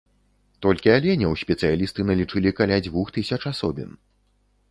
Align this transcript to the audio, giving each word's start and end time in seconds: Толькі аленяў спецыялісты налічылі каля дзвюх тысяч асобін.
Толькі 0.65 0.91
аленяў 0.93 1.35
спецыялісты 1.41 2.07
налічылі 2.09 2.55
каля 2.59 2.77
дзвюх 2.87 3.07
тысяч 3.17 3.41
асобін. 3.53 3.93